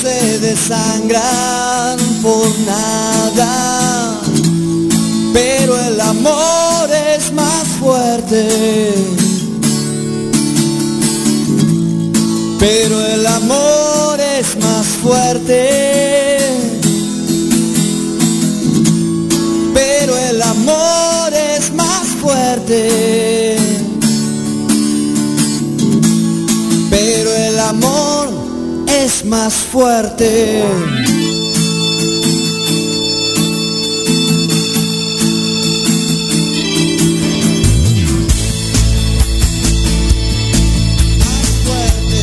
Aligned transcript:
se 0.00 0.38
desangran 0.38 1.98
por 2.22 2.48
nada, 2.60 4.18
pero 5.32 5.78
el 5.78 6.00
amor 6.00 6.88
es 7.14 7.32
más 7.32 7.64
fuerte. 7.78 8.94
Pero 12.58 13.06
el 13.06 13.26
amor 13.26 14.20
es 14.20 14.56
más 14.56 14.86
fuerte. 15.02 16.19
Más 29.30 29.54
fuerte, 29.54 30.64
más 41.16 41.46
fuerte. 41.64 42.18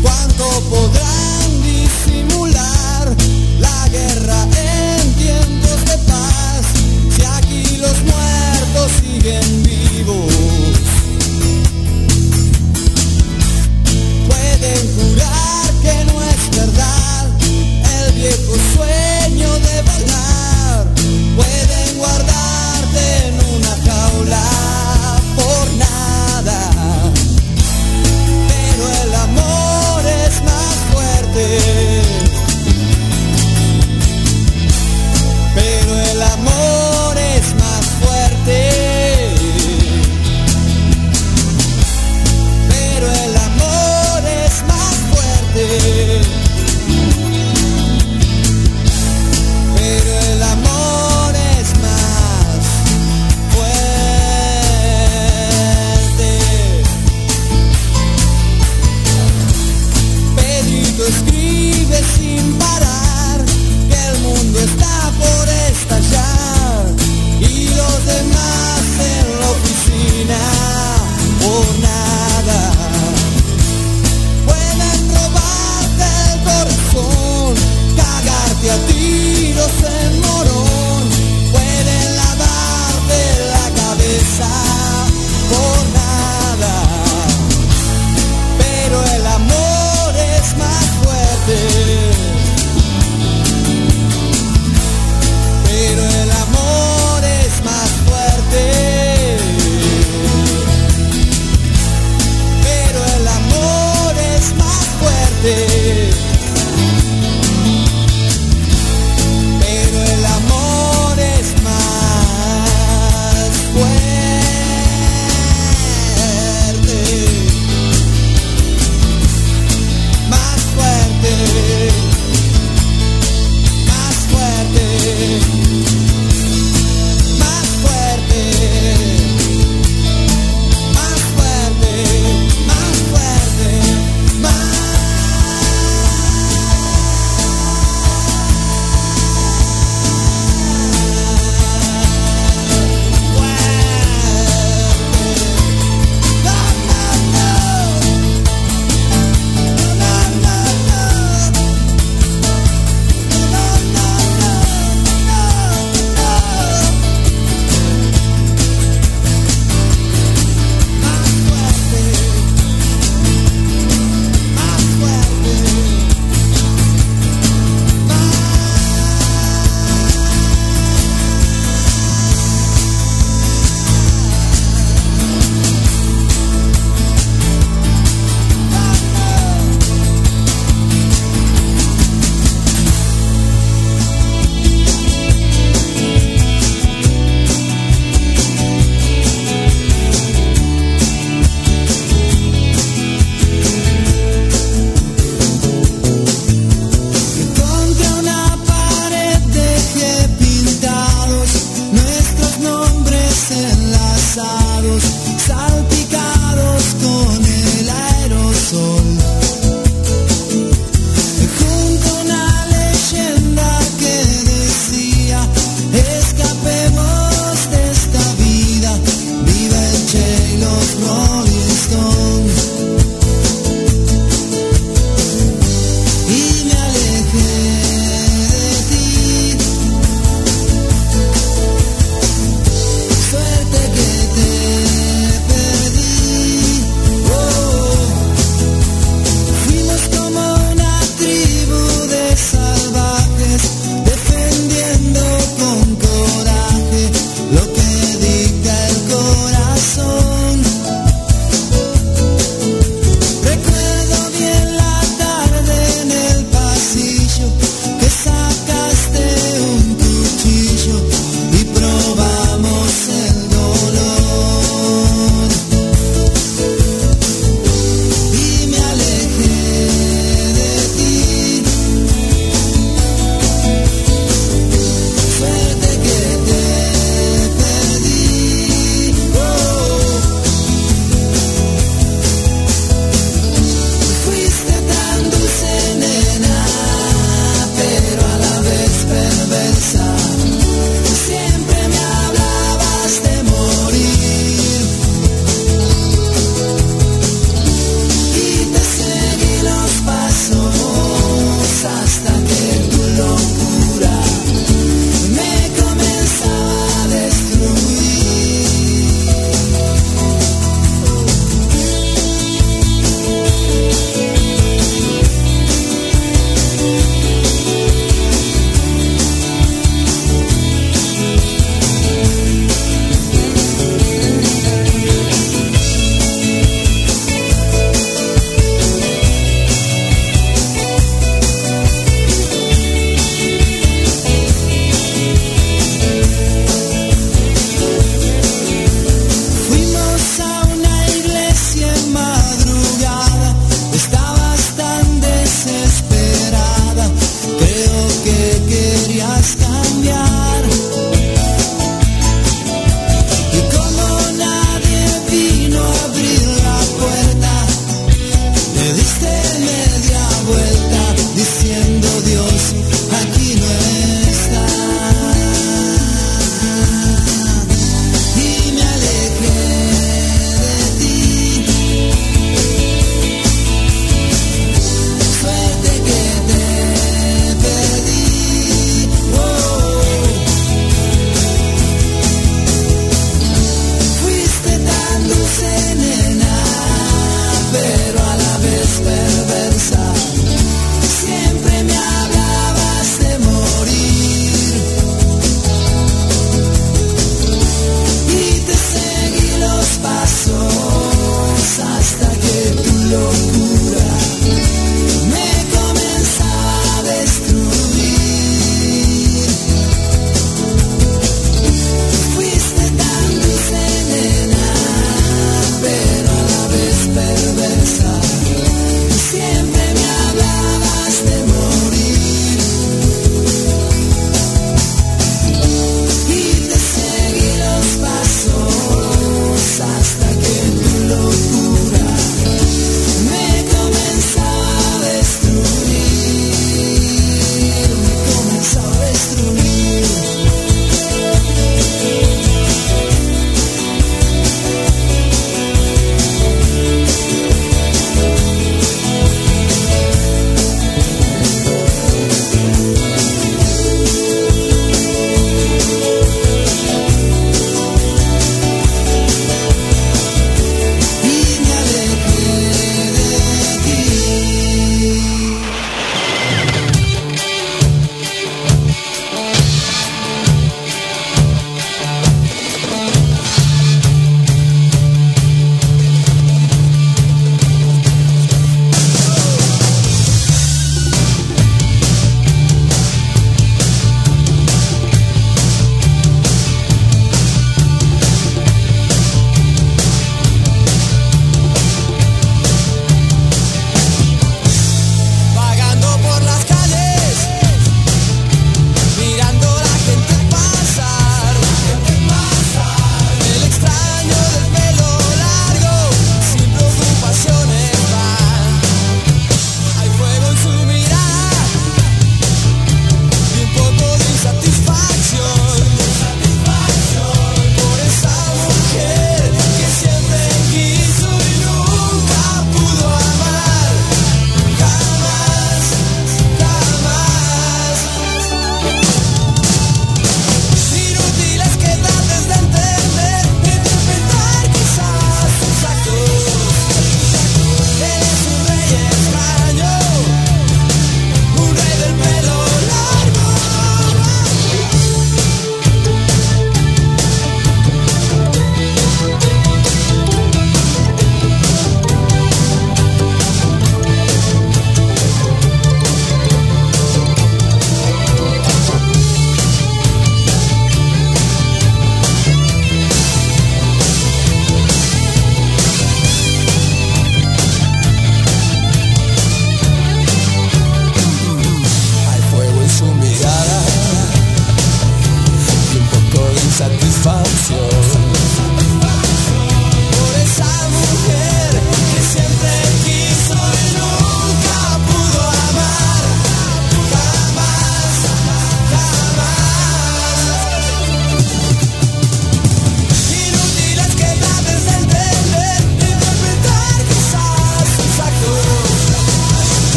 Cuánto 0.00 0.44
podrán 0.70 1.62
disimular 1.64 3.16
la 3.58 3.88
guerra 3.88 4.44
en 4.44 5.12
tiempos 5.14 5.84
de 5.86 5.98
paz. 6.06 6.66
Si 7.10 7.24
aquí 7.24 7.78
los 7.78 8.00
muertos 8.04 8.92
siguen. 9.00 9.61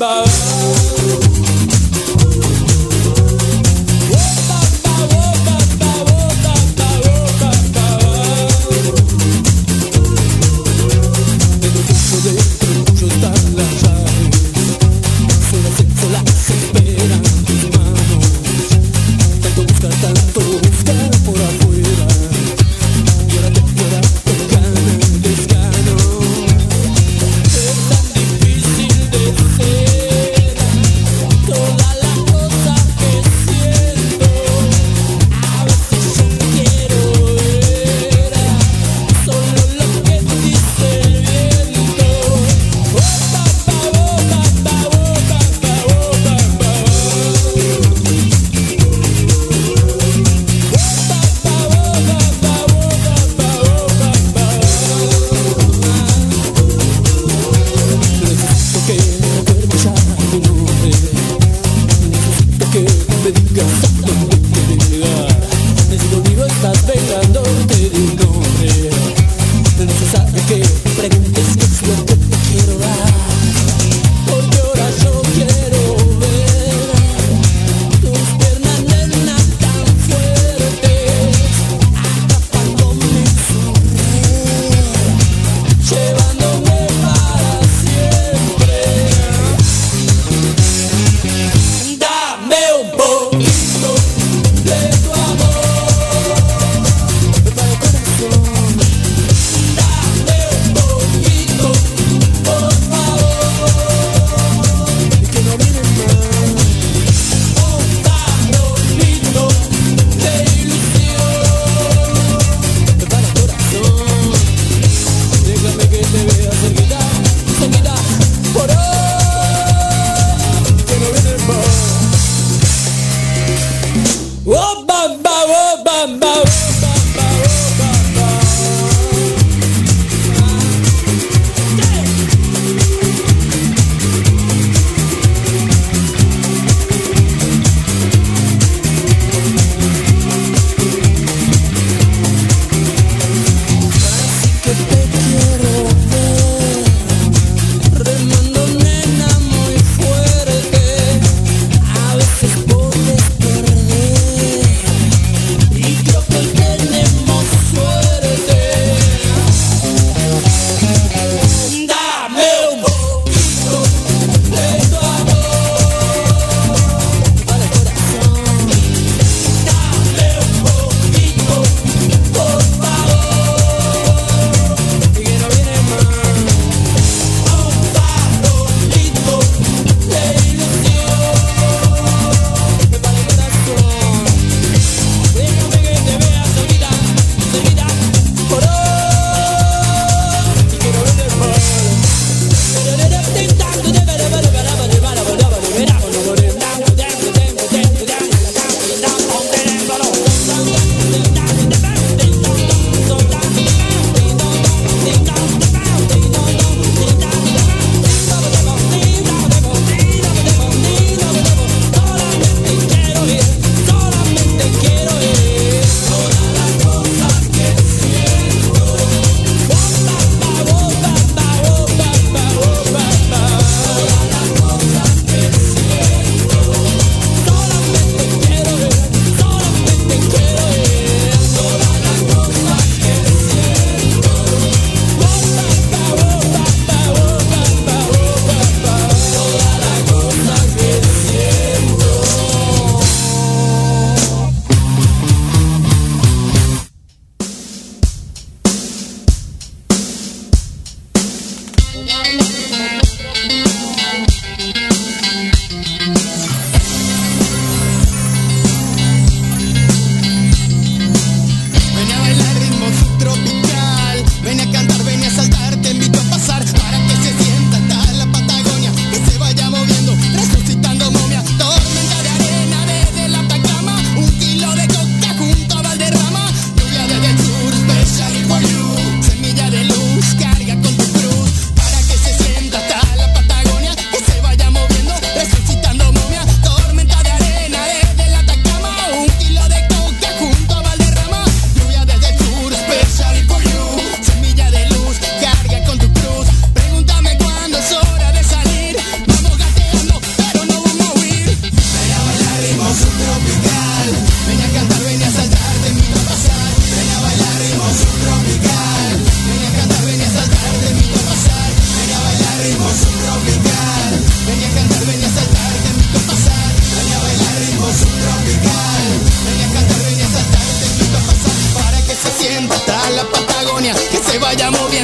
Bye. 0.00 0.29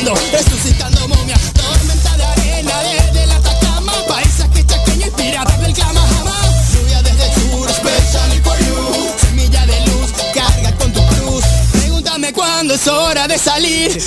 resucitando 0.05 1.09
momia, 1.09 1.37
tormenta 1.55 2.17
de 2.17 2.25
arena 2.25 2.83
desde 2.83 3.27
la 3.27 3.37
Atacama, 3.37 3.93
paisaje 4.09 4.65
chaqueño 4.67 5.07
y 5.07 5.11
pirata 5.11 5.67
el 5.67 5.73
clama 5.73 6.01
jamás, 6.01 6.73
lluvia 6.75 7.03
desde 7.03 7.25
el 7.25 7.33
sur, 7.33 7.71
special 7.71 8.43
for 8.43 8.59
you, 8.59 9.15
semilla 9.19 9.67
de 9.67 9.81
luz, 9.87 10.13
carga 10.35 10.73
con 10.77 10.93
tu 10.93 11.01
cruz, 11.07 11.45
pregúntame 11.73 12.33
cuándo 12.33 12.75
es 12.75 12.87
hora 12.87 13.27
de 13.27 13.39
salir. 13.39 14.03